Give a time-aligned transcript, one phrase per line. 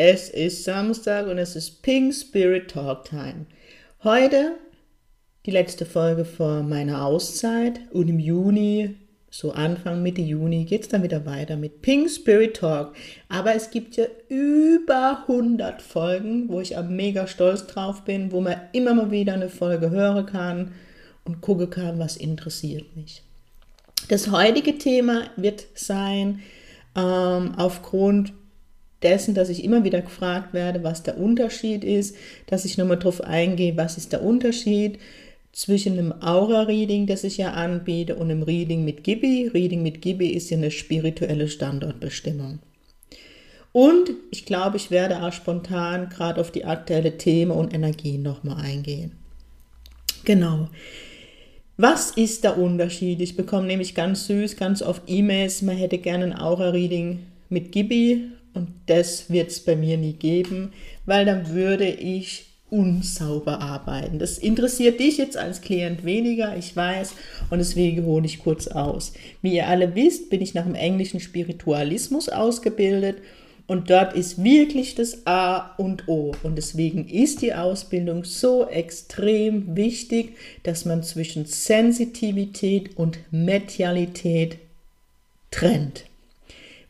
[0.00, 3.46] es ist Samstag und es ist Pink Spirit Talk Time.
[4.04, 4.52] Heute
[5.44, 8.94] die letzte Folge vor meiner Auszeit und im Juni,
[9.28, 12.94] so Anfang, Mitte Juni, geht es dann wieder weiter mit Pink Spirit Talk.
[13.28, 18.40] Aber es gibt ja über 100 Folgen, wo ich am mega stolz drauf bin, wo
[18.40, 20.74] man immer mal wieder eine Folge hören kann
[21.24, 23.24] und gucken kann, was interessiert mich.
[24.08, 26.38] Das heutige Thema wird sein,
[26.94, 28.32] ähm, aufgrund
[29.02, 33.20] dessen, dass ich immer wieder gefragt werde, was der Unterschied ist, dass ich nochmal drauf
[33.20, 34.98] eingehe, was ist der Unterschied
[35.52, 39.50] zwischen einem Aura-Reading, das ich ja anbiete, und einem Reading mit Gibi.
[39.52, 42.60] Reading mit Gibi ist ja eine spirituelle Standortbestimmung.
[43.72, 48.64] Und ich glaube, ich werde auch spontan gerade auf die aktuelle Themen und Energien nochmal
[48.64, 49.12] eingehen.
[50.24, 50.68] Genau.
[51.76, 53.20] Was ist der Unterschied?
[53.20, 57.20] Ich bekomme nämlich ganz süß, ganz oft E-Mails, man hätte gerne ein Aura-Reading
[57.50, 60.72] mit Gibi und das wird es bei mir nie geben,
[61.06, 64.18] weil dann würde ich unsauber arbeiten.
[64.18, 67.14] Das interessiert dich jetzt als Klient weniger, ich weiß,
[67.50, 69.12] und deswegen hole ich kurz aus.
[69.40, 73.18] Wie ihr alle wisst, bin ich nach dem englischen Spiritualismus ausgebildet
[73.68, 76.32] und dort ist wirklich das A und O.
[76.42, 84.58] Und deswegen ist die Ausbildung so extrem wichtig, dass man zwischen Sensitivität und Medialität
[85.50, 86.07] trennt.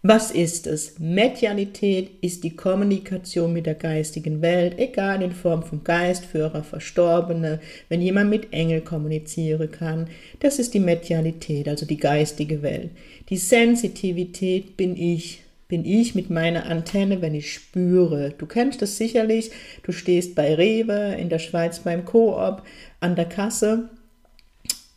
[0.03, 1.01] Was ist es?
[1.01, 8.01] Medialität ist die Kommunikation mit der geistigen Welt, egal in Form von Geistführer, Verstorbene, wenn
[8.01, 10.09] jemand mit Engel kommunizieren kann.
[10.39, 12.91] Das ist die Medialität, also die geistige Welt.
[13.29, 18.33] Die Sensitivität bin ich, bin ich mit meiner Antenne, wenn ich spüre.
[18.39, 19.51] Du kennst das sicherlich.
[19.83, 22.63] Du stehst bei Rewe in der Schweiz beim Koop
[23.01, 23.91] an der Kasse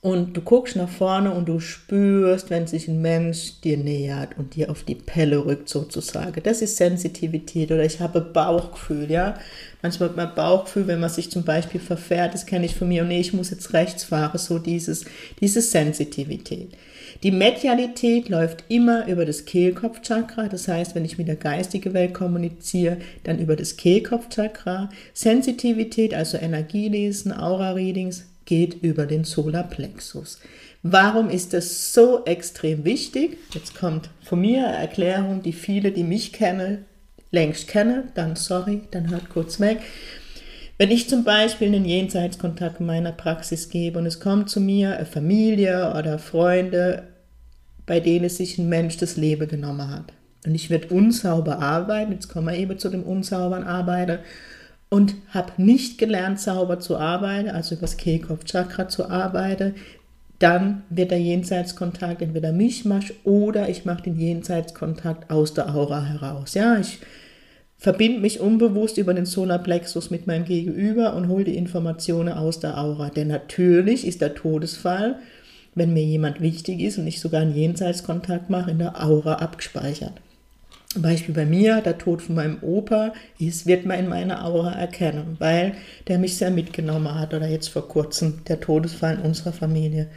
[0.02, 4.56] und du guckst nach vorne und du spürst, wenn sich ein Mensch dir nähert und
[4.56, 6.42] dir auf die Pelle rückt sozusagen.
[6.44, 9.36] Das ist Sensitivität oder ich habe Bauchgefühl, ja.
[9.84, 13.04] Manchmal hat man Bauchgefühl, wenn man sich zum Beispiel verfährt, das kenne ich von mir,
[13.04, 15.06] und nee, ich muss jetzt rechts fahren, so dieses,
[15.40, 16.76] diese Sensitivität.
[17.22, 22.16] Die Medialität läuft immer über das Kehlkopfchakra, das heißt, wenn ich mit der geistigen Welt
[22.16, 24.90] kommuniziere, dann über das Kehlkopfchakra.
[25.14, 30.40] Sensitivität, also Energielesen, Aura-Readings, geht über den Solarplexus.
[30.84, 33.38] Warum ist das so extrem wichtig?
[33.54, 36.84] Jetzt kommt von mir eine Erklärung, die viele, die mich kennen,
[37.32, 38.10] längst kennen.
[38.14, 39.80] Dann sorry, dann hört kurz weg.
[40.78, 44.98] Wenn ich zum Beispiel einen Jenseitskontakt in meiner Praxis gebe und es kommt zu mir
[44.98, 47.04] eine Familie oder Freunde,
[47.86, 50.12] bei denen sich ein Mensch das Leben genommen hat.
[50.46, 54.20] Und ich werde unsauber arbeiten, jetzt kommen wir eben zu dem unsauberen Arbeiter,
[54.92, 59.76] und habe nicht gelernt, sauber zu arbeiten, also über das Kehlkopf-Chakra zu arbeiten,
[60.38, 66.56] dann wird der Jenseitskontakt entweder Mischmasch oder ich mache den Jenseitskontakt aus der Aura heraus.
[66.56, 67.00] Ja, ich
[67.78, 72.78] verbinde mich unbewusst über den Solarplexus mit meinem Gegenüber und hole die Informationen aus der
[72.78, 73.10] Aura.
[73.10, 75.20] Denn natürlich ist der Todesfall,
[75.74, 80.22] wenn mir jemand wichtig ist und ich sogar einen Jenseitskontakt mache, in der Aura abgespeichert.
[80.96, 85.38] Beispiel bei mir, der Tod von meinem Opa, ist, wird man in meiner Aura erkennen,
[85.40, 85.74] weil
[86.08, 90.08] der mich sehr mitgenommen hat oder jetzt vor kurzem der Todesfall in unserer Familie.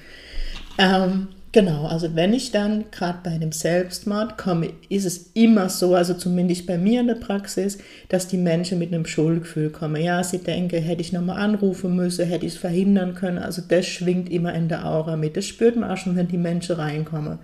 [0.77, 5.95] Ähm, genau, also wenn ich dann gerade bei einem Selbstmord komme, ist es immer so,
[5.95, 10.03] also zumindest bei mir in der Praxis, dass die Menschen mit einem Schuldgefühl kommen.
[10.03, 13.39] Ja, sie denken, hätte ich nochmal anrufen müssen, hätte ich es verhindern können.
[13.39, 15.37] Also das schwingt immer in der Aura mit.
[15.37, 17.39] Das spürt man auch schon, wenn die Menschen reinkommen.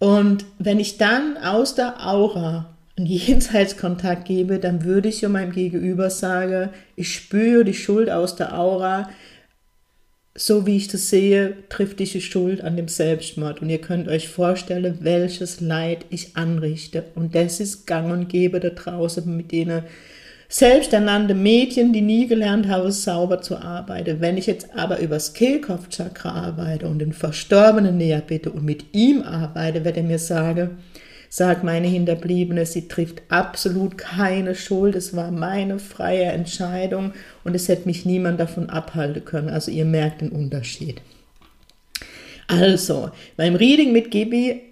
[0.00, 5.52] Und wenn ich dann aus der Aura einen Jenseitskontakt gebe, dann würde ich ja meinem
[5.52, 9.08] Gegenüber sagen, ich spüre die Schuld aus der Aura,
[10.34, 13.60] so wie ich das sehe, trifft diese Schuld an dem Selbstmord.
[13.60, 17.04] Und ihr könnt euch vorstellen, welches Leid ich anrichte.
[17.14, 19.82] Und das ist gang und gäbe da draußen mit denen
[20.50, 24.20] selbsternannte Mädchen, die nie gelernt haben, sauber zu arbeiten.
[24.20, 29.22] Wenn ich jetzt aber übers Kehlkopfchakra arbeite und den Verstorbenen näher bitte und mit ihm
[29.22, 30.78] arbeite, wird er mir sagen,
[31.28, 37.12] sagt meine Hinterbliebene, sie trifft absolut keine Schuld, es war meine freie Entscheidung
[37.44, 39.48] und es hätte mich niemand davon abhalten können.
[39.48, 41.00] Also ihr merkt den Unterschied.
[42.48, 44.62] Also, beim Reading mit Gibi,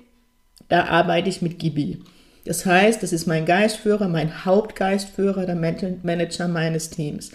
[0.68, 1.98] da arbeite ich mit Gibi.
[2.44, 7.30] Das heißt, das ist mein Geistführer, mein Hauptgeistführer, der Manager meines Teams.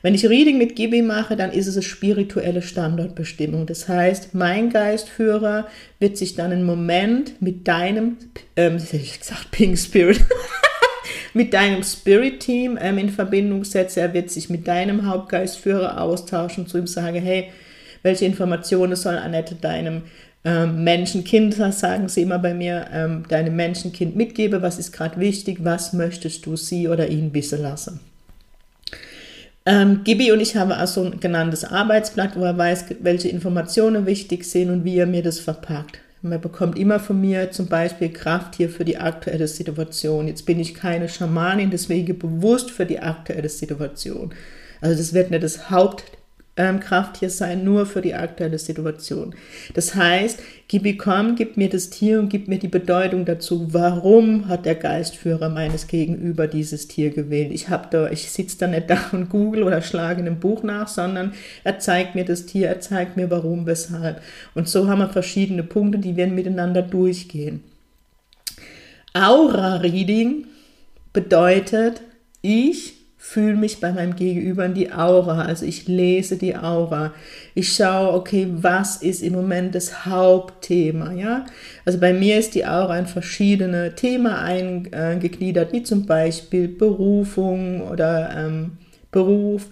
[0.00, 3.66] Wenn ich Reading mit Gibi mache, dann ist es eine spirituelle Standortbestimmung.
[3.66, 5.66] Das heißt, mein Geistführer
[5.98, 8.16] wird sich dann einen Moment mit deinem,
[8.56, 10.20] ähm, ich gesagt, Pink Spirit,
[11.34, 13.98] mit deinem Spirit-Team ähm, in Verbindung setzen.
[13.98, 17.50] Er wird sich mit deinem Hauptgeistführer austauschen, zu ihm sagen, hey,
[18.02, 20.02] welche Informationen soll Annette deinem
[20.44, 25.58] ähm, Menschenkind, sagen sie immer bei mir, ähm, deinem Menschenkind mitgebe, was ist gerade wichtig,
[25.62, 28.00] was möchtest du sie oder ihn wissen lassen.
[29.66, 34.44] Ähm, Gibi und ich haben also ein genanntes Arbeitsblatt, wo er weiß, welche Informationen wichtig
[34.44, 35.98] sind und wie er mir das verpackt.
[36.22, 40.26] Man bekommt immer von mir zum Beispiel Kraft hier für die aktuelle Situation.
[40.26, 44.32] Jetzt bin ich keine Schamanin, deswegen bewusst für die aktuelle Situation.
[44.80, 46.04] Also das wird nicht das Haupt
[46.58, 49.34] ähm, Kraft hier sein, nur für die aktuelle Situation.
[49.74, 54.66] Das heißt, Gibicom gibt mir das Tier und gibt mir die Bedeutung dazu, warum hat
[54.66, 57.52] der Geistführer meines Gegenüber dieses Tier gewählt.
[57.52, 60.62] Ich habe da, ich sitze da nicht da und google oder schlage in einem Buch
[60.62, 61.32] nach, sondern
[61.64, 64.20] er zeigt mir das Tier, er zeigt mir warum, weshalb.
[64.54, 67.62] Und so haben wir verschiedene Punkte, die wir miteinander durchgehen.
[69.14, 70.46] Aura-Reading
[71.12, 72.02] bedeutet,
[72.42, 77.12] ich fühle mich bei meinem Gegenüber in die Aura, also ich lese die Aura.
[77.54, 81.44] Ich schaue, okay, was ist im Moment das Hauptthema, ja?
[81.84, 88.30] Also bei mir ist die Aura in verschiedene Themen eingegliedert, wie zum Beispiel Berufung oder
[88.36, 88.78] ähm,
[89.10, 89.66] Beruf,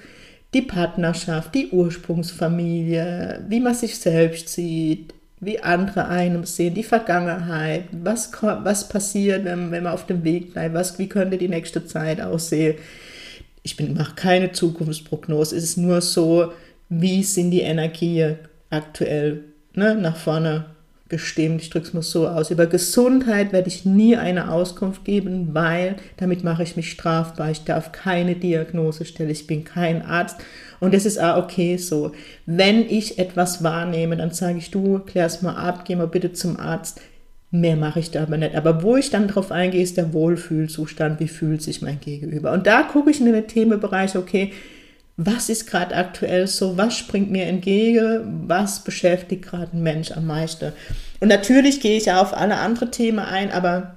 [0.53, 7.85] die Partnerschaft, die Ursprungsfamilie, wie man sich selbst sieht, wie andere einem sehen, die Vergangenheit,
[7.93, 11.87] was, was passiert, wenn, wenn man auf dem Weg bleibt, was, wie könnte die nächste
[11.87, 12.75] Zeit aussehen
[13.67, 16.53] ich mache keine Zukunftsprognose, es ist nur so,
[16.89, 18.37] wie sind die Energien
[18.71, 19.43] aktuell
[19.75, 20.67] ne, nach vorne
[21.09, 21.63] gestimmt.
[21.63, 22.51] Ich drücke es mal so aus.
[22.51, 27.51] Über Gesundheit werde ich nie eine Auskunft geben, weil damit mache ich mich strafbar.
[27.51, 29.31] Ich darf keine Diagnose stellen.
[29.31, 30.37] Ich bin kein Arzt.
[30.79, 32.13] Und das ist auch okay so.
[32.45, 36.33] Wenn ich etwas wahrnehme, dann sage ich, du, klär es mal ab, geh mal bitte
[36.33, 37.01] zum Arzt.
[37.61, 38.55] Mehr mache ich da aber nicht.
[38.55, 41.21] Aber wo ich dann drauf eingehe, ist der Wohlfühlzustand.
[41.21, 42.53] Wie fühlt sich mein Gegenüber?
[42.53, 44.53] Und da gucke ich in den Themenbereich, okay,
[45.17, 46.77] was ist gerade aktuell so?
[46.77, 48.45] Was springt mir entgegen?
[48.47, 50.73] Was beschäftigt gerade ein Mensch am meisten?
[51.21, 53.97] Und natürlich gehe ich auf alle anderen Themen ein, aber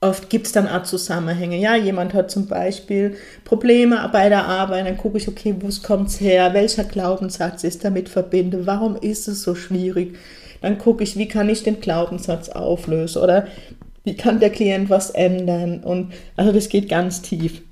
[0.00, 1.58] oft gibt es dann auch Zusammenhänge.
[1.58, 6.08] Ja, jemand hat zum Beispiel Probleme bei der Arbeit, dann gucke ich, okay, wo kommt
[6.08, 6.52] es her?
[6.52, 8.66] Welcher Glaubenssatz ist damit verbunden?
[8.66, 10.16] Warum ist es so schwierig?
[10.60, 13.46] Dann gucke ich, wie kann ich den Glaubenssatz auflösen oder
[14.04, 15.80] wie kann der Klient was ändern?
[15.84, 17.62] Und also das geht ganz tief.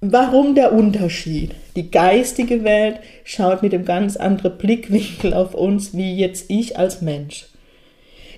[0.00, 1.54] Warum der Unterschied?
[1.76, 7.00] Die geistige Welt schaut mit einem ganz anderen Blickwinkel auf uns, wie jetzt ich als
[7.00, 7.46] Mensch.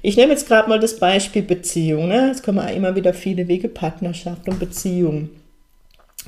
[0.02, 2.06] Ich nehme jetzt gerade mal das Beispiel Beziehung.
[2.06, 2.28] Ne?
[2.28, 5.30] Jetzt kommen immer wieder viele Wege Partnerschaft und Beziehung.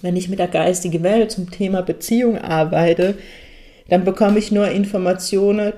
[0.02, 3.14] Wenn ich mit der geistigen Welt zum Thema Beziehung arbeite,
[3.88, 5.72] dann bekomme ich nur Informationen,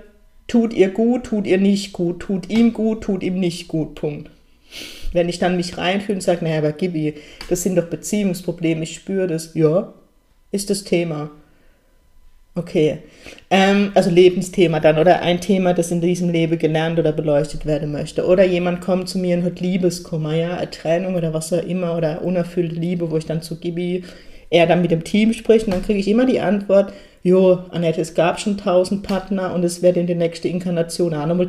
[0.50, 4.30] tut ihr gut, tut ihr nicht gut, tut ihm gut, tut ihm nicht gut, Punkt.
[5.12, 7.14] Wenn ich dann mich reinfühle und sage, naja, aber Gibi,
[7.48, 9.94] das sind doch Beziehungsprobleme, ich spüre das, ja,
[10.50, 11.30] ist das Thema.
[12.56, 12.98] Okay,
[13.48, 17.92] ähm, also Lebensthema dann oder ein Thema, das in diesem Leben gelernt oder beleuchtet werden
[17.92, 18.26] möchte.
[18.26, 22.22] Oder jemand kommt zu mir und hat Liebeskummer, ja, Trennung oder was auch immer oder
[22.22, 24.02] unerfüllte Liebe, wo ich dann zu Gibi,
[24.50, 28.00] er dann mit dem Team spricht und dann kriege ich immer die Antwort, jo, Annette,
[28.00, 31.48] es gab schon tausend Partner und es werden in der nächsten Inkarnation auch nochmal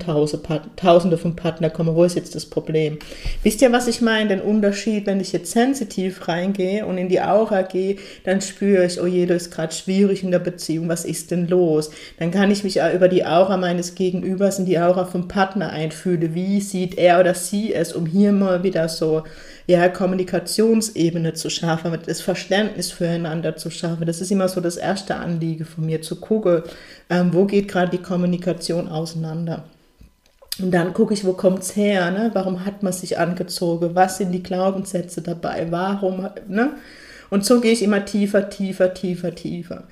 [0.75, 1.95] tausende von Partnern kommen.
[1.95, 2.99] Wo ist jetzt das Problem?
[3.43, 4.29] Wisst ihr, was ich meine?
[4.29, 8.99] Den Unterschied, wenn ich jetzt sensitiv reingehe und in die Aura gehe, dann spüre ich,
[8.99, 11.89] oh je, das ist gerade schwierig in der Beziehung, was ist denn los?
[12.19, 15.69] Dann kann ich mich auch über die Aura meines Gegenübers in die Aura vom Partner
[15.69, 16.35] einfühlen.
[16.35, 19.23] Wie sieht er oder sie es, um hier mal wieder so
[19.71, 24.05] ja, Kommunikationsebene zu schaffen, das Verständnis füreinander zu schaffen.
[24.05, 26.63] Das ist immer so das erste Anliegen von mir, zu gucken,
[27.09, 29.63] ähm, wo geht gerade die Kommunikation auseinander.
[30.59, 32.29] Und dann gucke ich, wo kommt es her, ne?
[32.33, 36.71] warum hat man sich angezogen, was sind die Glaubenssätze dabei, warum, ne?
[37.29, 39.85] Und so gehe ich immer tiefer, tiefer, tiefer, tiefer.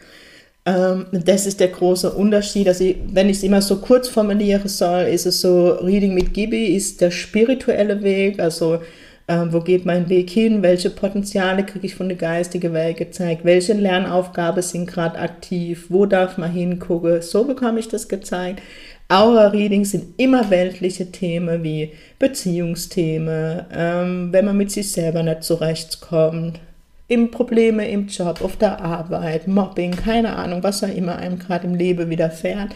[0.66, 2.68] Ähm, das ist der große Unterschied.
[2.68, 2.84] Also
[3.14, 7.00] wenn ich es immer so kurz formuliere soll, ist es so, Reading mit Gibi ist
[7.00, 8.82] der spirituelle Weg, also
[9.30, 13.46] ähm, wo geht mein Weg hin, welche Potenziale kriege ich von der geistigen Welt gezeigt,
[13.46, 18.64] welche Lernaufgaben sind gerade aktiv, wo darf man hingucken, so bekomme ich das gezeigt.
[19.08, 26.60] Aura-Readings sind immer weltliche Themen wie Beziehungsthemen, ähm, wenn man mit sich selber nicht zurechtkommt,
[27.08, 31.68] im Probleme im Job, auf der Arbeit, Mobbing, keine Ahnung, was auch immer einem gerade
[31.68, 32.70] im Leben widerfährt.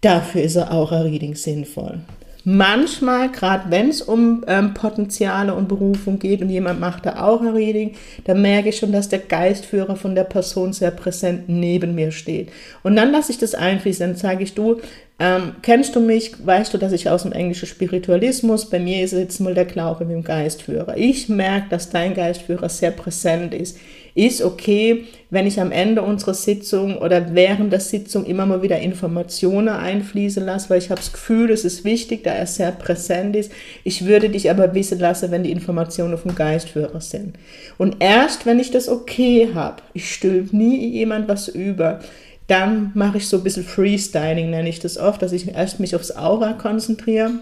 [0.00, 2.00] Dafür ist Aura-Reading sinnvoll.
[2.48, 7.40] Manchmal, gerade wenn es um ähm, Potenziale und Berufung geht und jemand macht da auch
[7.40, 11.96] ein Reading, dann merke ich schon, dass der Geistführer von der Person sehr präsent neben
[11.96, 12.50] mir steht.
[12.84, 14.80] Und dann lasse ich das einfließen, dann sage ich, du,
[15.18, 19.12] ähm, kennst du mich, weißt du, dass ich aus dem englischen Spiritualismus, bei mir ist
[19.12, 20.96] jetzt mal der Glaube mit dem Geistführer.
[20.96, 23.76] Ich merke, dass dein Geistführer sehr präsent ist
[24.16, 28.78] ist okay, wenn ich am Ende unserer Sitzung oder während der Sitzung immer mal wieder
[28.80, 33.36] Informationen einfließen lasse, weil ich habe das Gefühl, es ist wichtig, da er sehr präsent
[33.36, 33.52] ist.
[33.84, 37.36] Ich würde dich aber wissen lassen, wenn die Informationen vom Geistführer sind.
[37.76, 42.00] Und erst, wenn ich das okay habe, ich stülpe nie jemand was über,
[42.46, 45.94] dann mache ich so ein bisschen Freestyling, nenne ich das oft, dass ich erst mich
[45.94, 47.32] aufs Aura konzentriere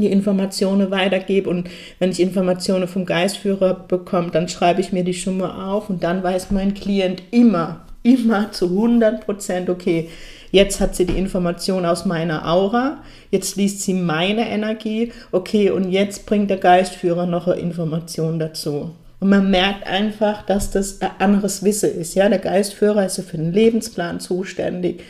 [0.00, 1.48] die Informationen weitergebe.
[1.48, 1.68] Und
[1.98, 6.02] wenn ich Informationen vom Geistführer bekomme, dann schreibe ich mir die schon mal auf und
[6.02, 10.08] dann weiß mein Klient immer, immer zu 100 Prozent, okay,
[10.50, 12.98] jetzt hat sie die Information aus meiner Aura,
[13.30, 18.90] jetzt liest sie meine Energie, okay, und jetzt bringt der Geistführer noch eine Information dazu.
[19.22, 22.16] Und man merkt einfach, dass das ein anderes Wissen ist.
[22.16, 25.04] Ja, der Geistführer ist ja für den Lebensplan zuständig.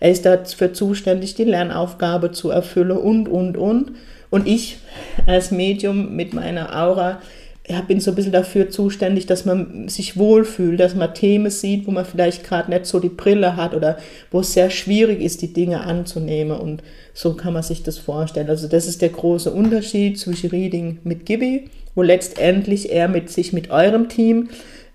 [0.00, 3.92] Er ist dafür zuständig, die Lernaufgabe zu erfüllen und, und, und.
[4.30, 4.78] Und ich
[5.26, 7.20] als Medium mit meiner Aura
[7.68, 11.86] ja, bin so ein bisschen dafür zuständig, dass man sich wohlfühlt, dass man Themen sieht,
[11.86, 13.98] wo man vielleicht gerade nicht so die Brille hat oder
[14.30, 16.58] wo es sehr schwierig ist, die Dinge anzunehmen.
[16.58, 16.82] Und
[17.12, 18.48] so kann man sich das vorstellen.
[18.48, 23.52] Also das ist der große Unterschied zwischen Reading mit Gibi, wo letztendlich er mit sich
[23.52, 24.48] mit eurem Team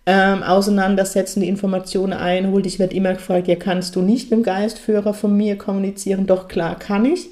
[0.07, 2.65] ähm, auseinandersetzen, die Informationen einholt.
[2.65, 6.25] Ich werde immer gefragt, ja, kannst du nicht mit dem Geistführer von mir kommunizieren?
[6.25, 7.29] Doch klar kann ich.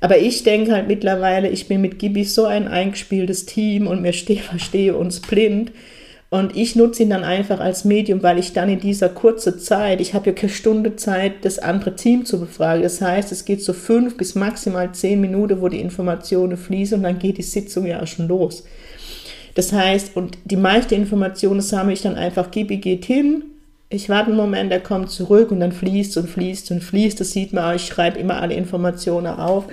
[0.00, 4.12] Aber ich denke halt mittlerweile, ich bin mit Gibi so ein eingespieltes Team und mir
[4.12, 5.72] stehe, verstehe uns blind.
[6.28, 10.00] Und ich nutze ihn dann einfach als Medium, weil ich dann in dieser kurzen Zeit,
[10.00, 12.82] ich habe ja keine Stunde Zeit, das andere Team zu befragen.
[12.82, 17.04] Das heißt, es geht so fünf bis maximal zehn Minuten, wo die Informationen fließen und
[17.04, 18.64] dann geht die Sitzung ja auch schon los.
[19.54, 23.44] Das heißt, und die meisten Informationen sammle ich dann einfach, Gibi geht hin,
[23.88, 27.20] ich warte einen Moment, er kommt zurück und dann fließt und fließt und fließt.
[27.20, 29.64] Das sieht man auch, ich schreibe immer alle Informationen auf.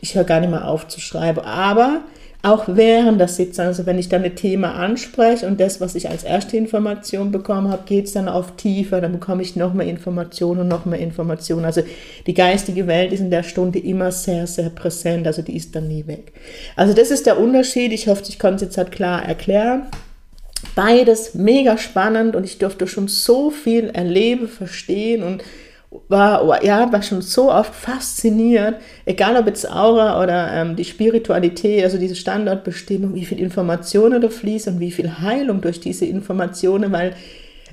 [0.00, 1.40] Ich höre gar nicht mehr auf zu schreiben.
[1.40, 2.00] Aber
[2.42, 6.08] auch während der Sitzung, also wenn ich dann ein Thema anspreche und das, was ich
[6.08, 9.86] als erste Information bekommen habe, geht es dann auf tiefer, dann bekomme ich noch mehr
[9.86, 11.66] Informationen und noch mehr Informationen.
[11.66, 11.82] Also
[12.26, 15.88] die geistige Welt ist in der Stunde immer sehr, sehr präsent, also die ist dann
[15.88, 16.32] nie weg.
[16.76, 17.92] Also das ist der Unterschied.
[17.92, 19.82] Ich hoffe, ich konnte es jetzt halt klar erklären.
[20.74, 25.42] Beides mega spannend und ich durfte schon so viel erleben, verstehen und
[26.08, 28.76] war, ja, war schon so oft fasziniert,
[29.06, 34.28] egal ob jetzt Aura oder ähm, die Spiritualität, also diese Standortbestimmung, wie viel Informationen da
[34.28, 37.14] fließen und wie viel Heilung durch diese Informationen, weil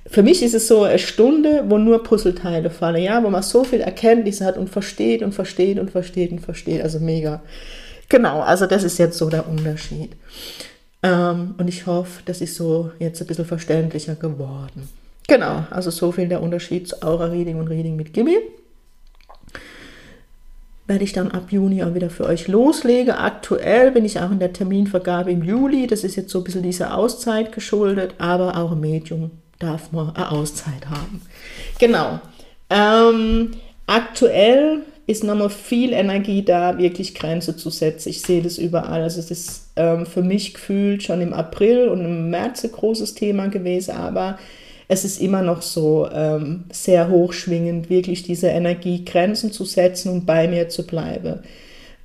[0.07, 3.63] für mich ist es so eine Stunde, wo nur Puzzleteile fallen, ja, wo man so
[3.63, 7.43] viel Erkenntnisse hat und versteht und versteht und versteht und versteht, also mega.
[8.09, 10.11] Genau, also das ist jetzt so der Unterschied.
[11.03, 14.89] Ähm, und ich hoffe, das ist so jetzt ein bisschen verständlicher geworden.
[15.27, 18.37] Genau, also so viel der Unterschied zu Aura-Reading und Reading mit Gibi.
[20.87, 23.13] Werde ich dann ab Juni auch wieder für euch loslegen.
[23.13, 25.85] Aktuell bin ich auch in der Terminvergabe im Juli.
[25.85, 30.15] Das ist jetzt so ein bisschen dieser Auszeit geschuldet, aber auch ein Medium darf man
[30.15, 31.21] eine Auszeit haben.
[31.77, 32.21] Genau.
[32.69, 33.51] Ähm,
[33.85, 38.09] aktuell ist nochmal viel Energie da, wirklich Grenze zu setzen.
[38.09, 39.01] Ich sehe das überall.
[39.01, 43.15] Also es ist ähm, für mich gefühlt schon im April und im März ein großes
[43.15, 44.37] Thema gewesen, aber
[44.89, 50.25] es ist immer noch so ähm, sehr hochschwingend, wirklich diese Energie Grenzen zu setzen und
[50.25, 51.39] bei mir zu bleiben.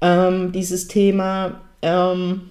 [0.00, 2.42] Ähm, dieses Thema ähm,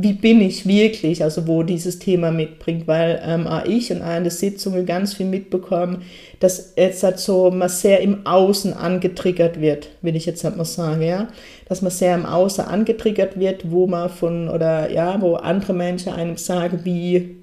[0.00, 4.22] wie bin ich wirklich, also wo dieses Thema mitbringt, weil ähm, auch ich in einer
[4.22, 6.02] der Sitzungen ganz viel mitbekommen,
[6.40, 10.64] dass jetzt halt so man sehr im Außen angetriggert wird, will ich jetzt halt mal
[10.64, 11.28] sagen, ja,
[11.68, 16.12] dass man sehr im Außen angetriggert wird, wo man von oder ja, wo andere Menschen
[16.12, 17.36] einem sagen, wie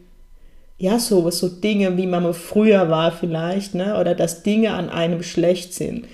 [0.77, 5.23] ja, so, so Dinge, wie man früher war vielleicht, ne, oder dass Dinge an einem
[5.23, 6.05] schlecht sind.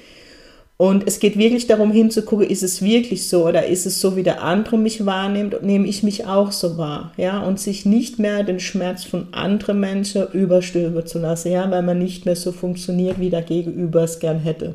[0.81, 4.23] Und es geht wirklich darum hinzugucken, ist es wirklich so oder ist es so, wie
[4.23, 8.17] der andere mich wahrnimmt und nehme ich mich auch so wahr, ja, und sich nicht
[8.17, 12.51] mehr den Schmerz von anderen Menschen überstülpen zu lassen, ja, weil man nicht mehr so
[12.51, 14.73] funktioniert, wie der Gegenüber es gern hätte,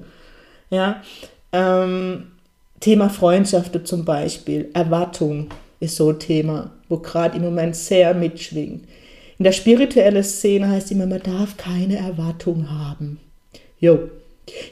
[0.70, 1.02] ja.
[1.50, 2.28] Ähm,
[2.78, 5.48] Thema Freundschaften zum Beispiel, Erwartung
[5.80, 8.84] ist so ein Thema, wo gerade im Moment sehr mitschwingt.
[9.38, 13.18] In der spirituellen Szene heißt immer, man darf keine Erwartung haben.
[13.80, 13.98] Jo,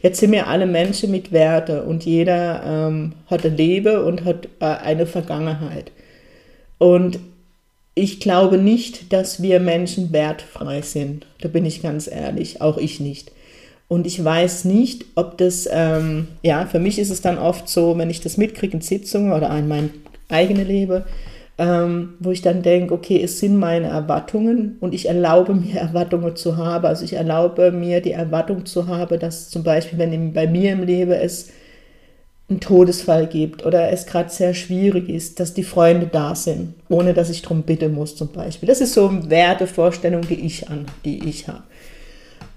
[0.03, 4.49] Jetzt sind wir alle Menschen mit Werte und jeder ähm, hat ein Leben und hat
[4.61, 5.91] äh, eine Vergangenheit.
[6.79, 7.19] Und
[7.95, 11.27] ich glaube nicht, dass wir Menschen wertfrei sind.
[11.41, 13.33] Da bin ich ganz ehrlich, auch ich nicht.
[13.87, 17.97] Und ich weiß nicht, ob das, ähm, ja, für mich ist es dann oft so,
[17.99, 19.91] wenn ich das mitkriege in Sitzungen oder in mein
[20.29, 21.05] eigenes Leben,
[21.57, 26.37] ähm, wo ich dann denke, okay, es sind meine Erwartungen und ich erlaube mir Erwartungen
[26.37, 26.87] zu haben.
[26.87, 30.83] Also ich erlaube mir die Erwartung zu haben, dass zum Beispiel, wenn bei mir im
[30.83, 31.51] Leben es
[32.49, 37.15] einen Todesfall gibt oder es gerade sehr schwierig ist, dass die Freunde da sind, ohne
[37.15, 38.67] dass ich darum bitten muss zum Beispiel.
[38.67, 41.63] Das ist so eine Wertevorstellung, die ich an, die ich habe.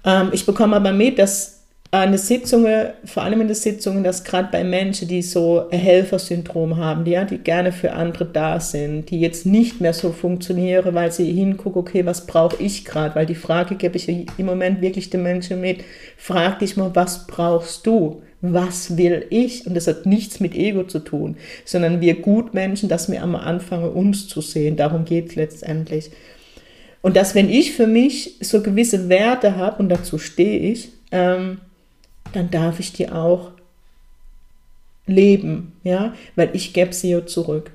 [0.04, 1.57] Ähm, ich bekomme aber mit, dass
[1.90, 5.78] an den Sitzungen, vor allem in den Sitzungen, dass gerade bei Menschen, die so ein
[5.78, 10.12] Helfersyndrom haben, die, ja, die gerne für andere da sind, die jetzt nicht mehr so
[10.12, 13.14] funktionieren, weil sie hingucken, okay, was brauche ich gerade?
[13.14, 15.82] Weil die Frage gebe ich im Moment wirklich den Menschen mit,
[16.18, 18.22] frag dich mal, was brauchst du?
[18.42, 19.66] Was will ich?
[19.66, 23.90] Und das hat nichts mit Ego zu tun, sondern wir Gutmenschen, dass wir einmal anfangen,
[23.90, 24.76] uns zu sehen.
[24.76, 26.10] Darum geht es letztendlich.
[27.00, 31.58] Und dass, wenn ich für mich so gewisse Werte habe, und dazu stehe ich, ähm,
[32.32, 33.52] dann darf ich die auch
[35.06, 37.70] leben, ja, weil ich gebe sie ja zurück.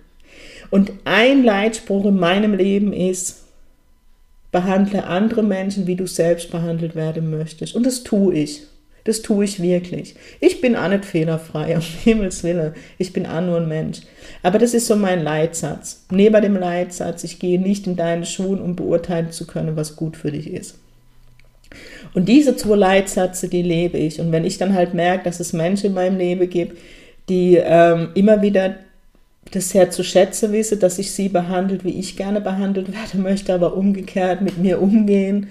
[0.69, 3.43] Und ein Leitspruch in meinem Leben ist,
[4.51, 7.75] behandle andere Menschen, wie du selbst behandelt werden möchtest.
[7.75, 8.63] Und das tue ich.
[9.03, 10.15] Das tue ich wirklich.
[10.39, 12.73] Ich bin auch nicht fehlerfrei, um Himmels Willen.
[12.97, 14.01] Ich bin auch nur ein Mensch.
[14.43, 16.05] Aber das ist so mein Leitsatz.
[16.09, 20.15] Neben dem Leitsatz, ich gehe nicht in deine Schuhe, um beurteilen zu können, was gut
[20.15, 20.79] für dich ist.
[22.13, 24.19] Und diese zwei Leitsätze, die lebe ich.
[24.19, 26.77] Und wenn ich dann halt merke, dass es Menschen in meinem Leben gibt,
[27.29, 28.75] die ähm, immer wieder
[29.51, 33.53] das sehr zu schätzen wissen, dass ich sie behandelt, wie ich gerne behandelt werden möchte,
[33.53, 35.47] aber umgekehrt mit mir umgehen,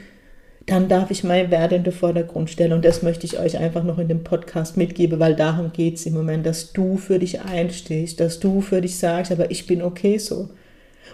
[0.67, 2.73] dann darf ich meine Werte in den Vordergrund stellen.
[2.73, 6.07] Und das möchte ich euch einfach noch in dem Podcast mitgeben, weil darum geht es
[6.07, 9.83] im Moment, dass du für dich einstehst, dass du für dich sagst, aber ich bin
[9.83, 10.51] okay so.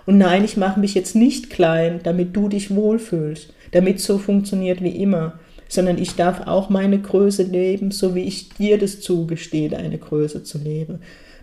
[0.07, 4.83] Und nein, ich mache mich jetzt nicht klein, damit du dich wohlfühlst, damit so funktioniert
[4.83, 9.68] wie immer, sondern ich darf auch meine Größe leben, so wie ich dir das zugestehe,
[9.68, 11.00] deine Größe zu leben.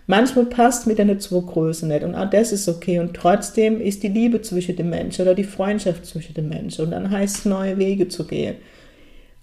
[0.08, 4.04] Manchmal passt mit einer zwei Größe nicht und auch das ist okay und trotzdem ist
[4.04, 7.44] die Liebe zwischen den Menschen oder die Freundschaft zwischen den Menschen und dann heißt es
[7.44, 8.56] neue Wege zu gehen.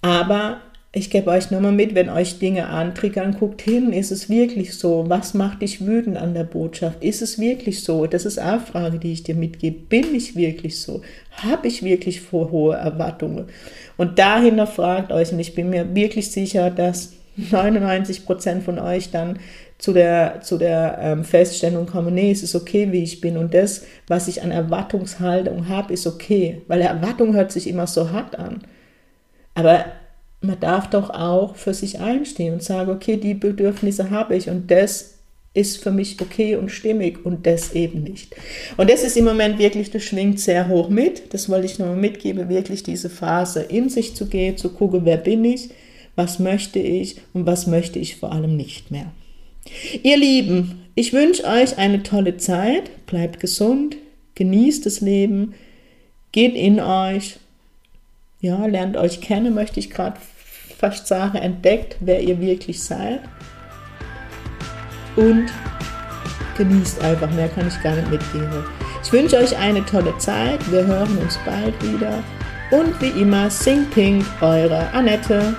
[0.01, 0.61] Aber
[0.95, 5.05] ich gebe euch nochmal mit, wenn euch Dinge antriggern, guckt hin, ist es wirklich so?
[5.07, 7.03] Was macht dich wütend an der Botschaft?
[7.03, 8.05] Ist es wirklich so?
[8.05, 9.79] Das ist eine Frage, die ich dir mitgebe.
[9.89, 11.01] Bin ich wirklich so?
[11.31, 13.47] Habe ich wirklich vor hohe Erwartungen?
[13.97, 19.09] Und dahinter fragt euch, und ich bin mir wirklich sicher, dass 99 Prozent von euch
[19.09, 19.39] dann
[19.79, 23.55] zu der, zu der ähm, Feststellung kommen, nee, es ist okay, wie ich bin und
[23.55, 28.37] das, was ich an Erwartungshaltung habe, ist okay, weil Erwartung hört sich immer so hart
[28.37, 28.61] an.
[29.55, 29.85] Aber
[30.43, 34.69] man darf doch auch für sich einstehen und sagen, okay, die Bedürfnisse habe ich und
[34.69, 35.13] das
[35.53, 38.35] ist für mich okay und stimmig und das eben nicht.
[38.75, 41.33] Und das ist im Moment wirklich, das schwingt sehr hoch mit.
[41.33, 45.17] Das wollte ich nochmal mitgeben, wirklich diese Phase in sich zu gehen, zu gucken, wer
[45.17, 45.69] bin ich,
[46.15, 49.11] was möchte ich und was möchte ich vor allem nicht mehr.
[50.01, 53.95] Ihr Lieben, ich wünsche euch eine tolle Zeit, bleibt gesund,
[54.35, 55.53] genießt das Leben,
[56.31, 57.37] geht in euch,
[58.41, 60.17] ja, lernt euch kennen, möchte ich gerade
[60.83, 63.21] fast sagen, entdeckt, wer ihr wirklich seid.
[65.15, 65.45] Und
[66.57, 68.65] genießt einfach, mehr kann ich gar nicht mitgeben.
[69.01, 72.21] Ich wünsche euch eine tolle Zeit, wir hören uns bald wieder.
[72.71, 75.55] Und wie immer, sing pink, eure Annette.